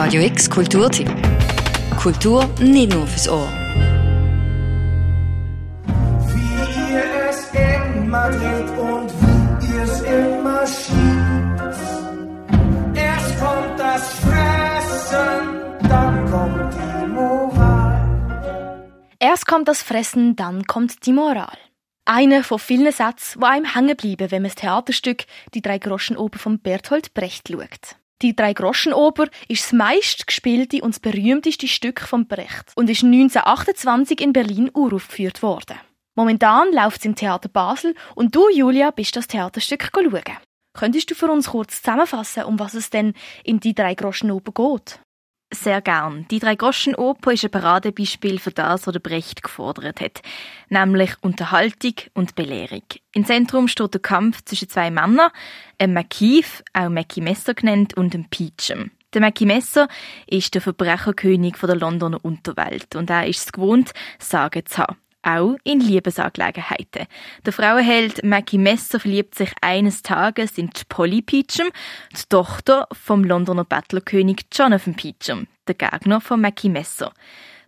[0.00, 1.10] Radio X Kulturtipp.
[2.00, 3.48] Kultur nicht nur fürs Ohr.
[6.28, 11.76] Wie ihr es immer dreht und wie ihr es immer schiebt.
[12.94, 18.08] Erst kommt das Fressen, dann kommt die Moral.
[19.18, 21.58] Erst kommt das Fressen, dann kommt die Moral.
[22.04, 25.24] Einer von vielen Sätzen, die einem hängen bleiben, wenn man das Theaterstück
[25.54, 27.96] Die drei Groschenoper von Bertolt Brecht schaut.
[28.20, 34.20] Die drei Groschenoper ist das meistgespielte und das berühmteste Stück von Brecht und ist 1928
[34.20, 35.78] in Berlin uraufgeführt worden.
[36.16, 40.22] Momentan läuft es im Theater Basel und du, Julia, bist das Theaterstück schauen.
[40.72, 45.00] Könntest du für uns kurz zusammenfassen, um was es denn in die drei Groschenoper geht?
[45.50, 46.26] Sehr gern.
[46.30, 50.20] Die Drei-Groschen-Oper ist ein Paradebeispiel für das, was der Brecht gefordert hat.
[50.68, 52.82] Nämlich Unterhaltung und Belehrung.
[53.14, 55.30] Im Zentrum steht der Kampf zwischen zwei Männern,
[55.78, 58.90] einem McKeef, auch Mackie Messer genannt, und einem Peachum.
[59.14, 59.88] Der Mackie Messer
[60.26, 64.96] ist der Verbrecherkönig der Londoner Unterwelt und er ist es gewohnt, Sagen zu haben
[65.28, 67.06] auch in Liebesangelegenheiten.
[67.44, 71.68] Der Frauenheld Maggie Messer verliebt sich eines Tages in Polly Peachum,
[72.12, 77.12] die Tochter vom Londoner Battlerkönig Jonathan Peachum, der Gegner von Maggie Messer.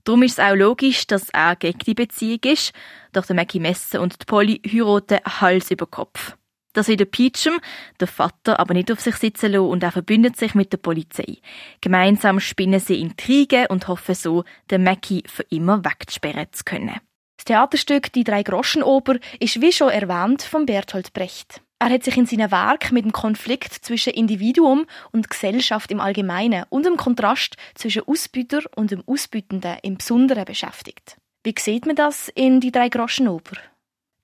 [0.05, 2.73] Darum ist es auch logisch, dass er gegen die Beziehung ist,
[3.13, 6.37] doch der Maggie Messer und die Polly heiraten Hals über Kopf.
[6.73, 7.59] Das will der Peachum,
[7.99, 11.39] der Vater, aber nicht auf sich sitzen lassen und er verbündet sich mit der Polizei.
[11.81, 17.01] Gemeinsam spinnen sie Intrigen und hoffen so, den Mackie für immer wegzusperren zu können.
[17.41, 21.63] Das Theaterstück Die drei Groschenoper ist wie schon erwähnt von Bertolt Brecht.
[21.79, 26.67] Er hat sich in seinem Werk mit dem Konflikt zwischen Individuum und Gesellschaft im Allgemeinen
[26.69, 31.17] und dem Kontrast zwischen Ausbüter und dem Ausbütenden im Besonderen beschäftigt.
[31.43, 33.57] Wie sieht man das in Die drei Groschenoper?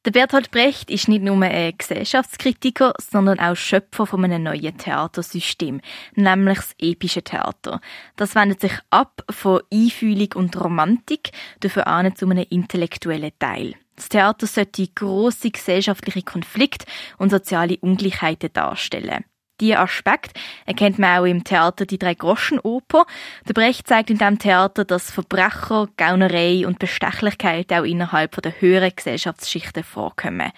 [0.06, 5.80] Der Bertolt Brecht ist nicht nur ein Gesellschaftskritiker, sondern auch Schöpfer von einem neuen Theatersystem,
[6.14, 7.80] nämlich das epische Theater.
[8.14, 13.74] Das wendet sich ab von Einfühlung und Romantik, dafür an zu einem intellektuellen Teil.
[13.96, 16.86] Das Theater sollte große gesellschaftliche Konflikte
[17.18, 19.24] und soziale Ungleichheiten darstellen.
[19.60, 23.06] Diesen Aspekt erkennt man auch im Theater Die Drei-Groschen-Oper.
[23.48, 28.92] Der Brecht zeigt in diesem Theater, dass Verbrecher, Gaunerei und Bestechlichkeit auch innerhalb der höheren
[28.94, 30.52] Gesellschaftsschichten vorkommen.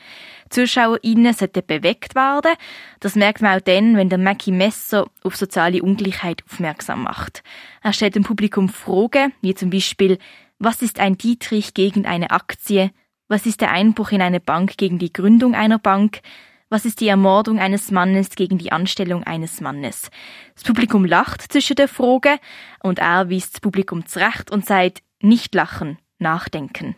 [0.51, 2.55] ZuschauerInnen sollten bewegt werden.
[2.99, 7.43] Das merkt man auch dann, wenn der Mackie Messer auf soziale Ungleichheit aufmerksam macht.
[7.83, 10.19] Er stellt dem Publikum Fragen, wie zum Beispiel,
[10.59, 12.91] was ist ein Dietrich gegen eine Aktie?
[13.29, 16.21] Was ist der Einbruch in eine Bank gegen die Gründung einer Bank?
[16.71, 20.11] Was ist die Ermordung eines Mannes gegen die Anstellung eines Mannes?
[20.55, 22.39] Das Publikum lacht zwischen der Frage
[22.83, 26.95] und er weist das Publikum zurecht und sagt, nicht lachen, nachdenken.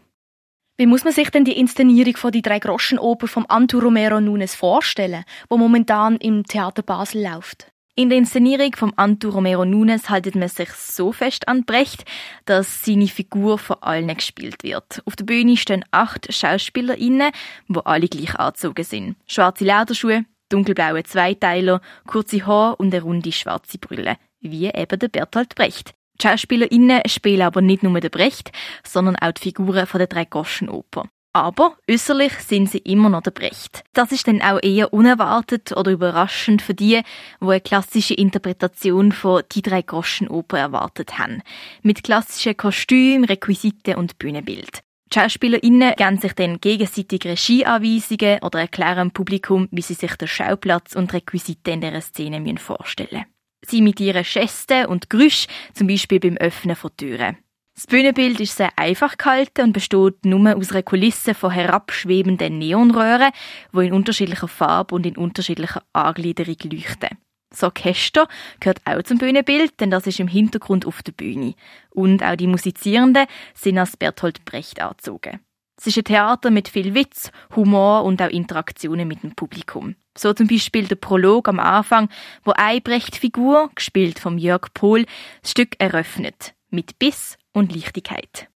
[0.77, 4.57] Wie muss man sich denn die Inszenierung von die drei Groschenoper vom Antu Romero Nunes
[4.57, 7.71] vorstellen, wo momentan im Theater Basel läuft?
[8.01, 12.07] In der Inszenierung vom Antu Romero Nunes haltet man sich so fest an Brecht,
[12.47, 15.03] dass seine Figur von allen gespielt wird.
[15.05, 17.31] Auf der Bühne stehen acht SchauspielerInnen,
[17.69, 19.17] die alle gleich angezogen sind.
[19.27, 24.17] Schwarze Lederschuhe, dunkelblaue Zweiteiler, kurze Haare und eine runde schwarze Brille.
[24.41, 25.93] Wie eben der Bertolt Brecht.
[26.23, 28.51] Die SchauspielerInnen spielen aber nicht nur den Brecht,
[28.83, 31.07] sondern auch die Figuren von der Drei-Groschen-Oper.
[31.33, 33.85] Aber äußerlich sind sie immer noch der Brecht.
[33.93, 37.03] Das ist dann auch eher unerwartet oder überraschend für die,
[37.41, 41.43] die eine klassische Interpretation von Die drei Groschen Oper erwartet haben.
[41.83, 44.81] Mit klassischen Kostümen, Requisiten und Bühnenbild.
[45.13, 50.29] Die SchauspielerInnen geben sich dann gegenseitig Regieanweisungen oder erklären dem Publikum, wie sie sich den
[50.29, 53.27] Schauplatz und Requisiten in dieser Szene vorstellen müssen.
[53.67, 57.37] Sie mit ihren Gesten und Geräuschen, zum Beispiel beim Öffnen von Türen.
[57.81, 63.33] Das Bühnenbild ist sehr einfach gehalten und besteht nur aus einer Kulisse von herabschwebenden Neonröhren,
[63.73, 67.17] die in unterschiedlicher Farbe und in unterschiedlicher Angliederung leuchten.
[67.49, 68.29] Das Orchester
[68.61, 71.55] gehört auch zum Bühnenbild, denn das ist im Hintergrund auf der Bühne.
[71.89, 73.25] Und auch die Musizierenden
[73.55, 75.41] sind als Bertolt Brecht angezogen.
[75.79, 79.97] Es ist ein Theater mit viel Witz, Humor und auch Interaktionen mit dem Publikum.
[80.19, 82.11] So zum Beispiel der Prolog am Anfang,
[82.45, 85.07] wo eine Brecht-Figur, gespielt vom Jörg Pohl,
[85.41, 86.53] das Stück eröffnet.
[86.69, 88.49] Mit Biss und Leichtigkeit.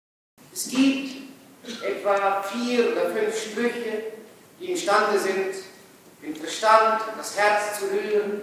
[0.52, 1.22] Es gibt
[1.82, 4.02] etwa vier oder fünf Sprüche,
[4.60, 5.54] die imstande sind,
[6.22, 8.42] den Verstand und das Herz zu rühren.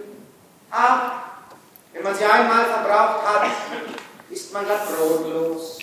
[0.70, 1.22] Aber
[1.92, 3.50] wenn man sie einmal verbraucht hat,
[4.30, 5.78] ist man glatt brotlos.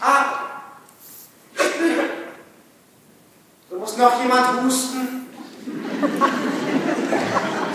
[0.00, 0.50] Aber
[3.70, 5.26] so muss noch jemand husten.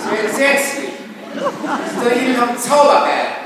[0.04, 0.90] So entsetzlich.
[1.34, 3.39] Das ist doch hier noch ein Zauberberg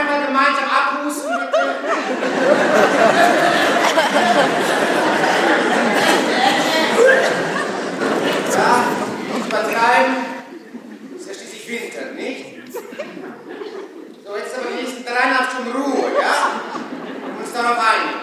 [0.00, 1.30] einmal gemeinsam abhusten?
[8.60, 8.84] ja,
[9.34, 10.16] nicht übertreiben.
[11.16, 12.56] Ist ja schließlich Winter, nicht?
[12.56, 12.72] nicht?
[14.24, 16.34] So, jetzt aber die nächsten dreieinhalb Stunden Ruhe, ja?
[17.24, 18.20] Und uns darauf einigen.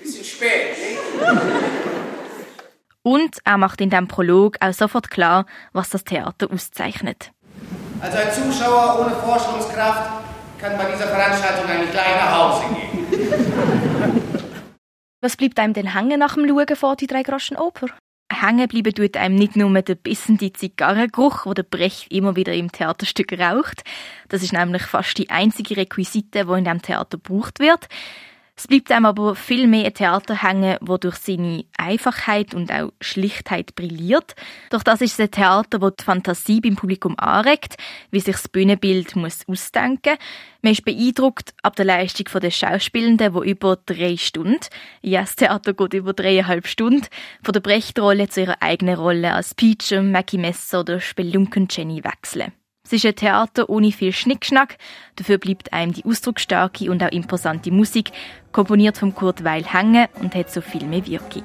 [0.00, 1.00] Bisschen spät, nicht?
[3.02, 7.30] Und er macht in dem Prolog auch sofort klar, was das Theater auszeichnet.
[8.00, 10.10] Also ein Zuschauer ohne Vorstellungskraft
[10.58, 14.22] kann bei dieser Veranstaltung eigentlich gleich nach Hause gehen.
[15.22, 17.86] Was bleibt einem denn hängen nach dem Schauen vor die drei Groschen Oper?
[18.30, 22.70] Hängen bleiben tut einem nicht nur der bissende Zigarrengeruch, wo der Brecht immer wieder im
[22.70, 23.82] Theaterstück raucht.
[24.28, 27.88] Das ist nämlich fast die einzige Requisite, die in diesem Theater gebraucht wird.
[28.58, 32.90] Es bleibt einem aber viel mehr ein Theater hängen, wo durch seine Einfachheit und auch
[33.02, 34.34] Schlichtheit brilliert.
[34.70, 37.76] Doch das ist ein Theater, wo die Fantasie beim Publikum anregt,
[38.10, 40.16] wie sich das Bühnenbild muss ausdenken.
[40.62, 44.58] Man ist beeindruckt ab der Leistung der Schauspielenden, wo über drei Stunden,
[45.02, 47.06] ja, das Theater geht über dreieinhalb Stunden,
[47.42, 52.52] von der Brechtrolle zu ihrer eigenen Rolle als Peachem, Mackie Messer oder Spelunken Jenny wechseln.
[52.86, 54.76] Es ist ein Theater ohne viel Schnickschnack,
[55.16, 58.12] dafür bleibt einem die ausdrucksstarke und auch imposante Musik,
[58.52, 61.42] komponiert vom Kurt Weil hängen und hat so viel mehr Wirkung.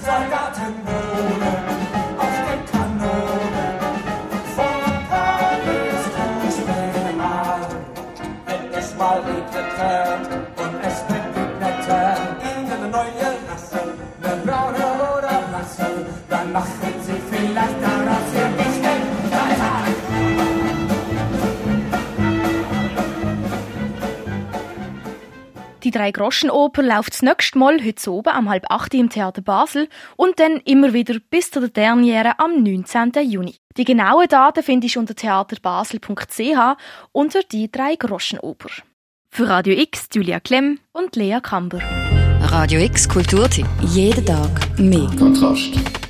[0.00, 1.32] Soldaten wohnen
[25.92, 30.40] Die Drei-Groschen-Oper läuft das nächste Mal heute oben am halb acht im Theater Basel und
[30.40, 33.12] dann immer wieder bis zur Derniere am 19.
[33.28, 33.56] Juni.
[33.76, 36.76] Die genauen Daten findest du unter theaterbasel.ch
[37.12, 38.70] unter die Drei-Groschen-Oper.
[39.28, 41.80] Für Radio X, Julia Klemm Und Lea Kamber.
[42.40, 43.66] Radio X Kulturtipp.
[43.82, 45.10] Jeden Tag mehr.
[45.18, 46.01] Kontrast.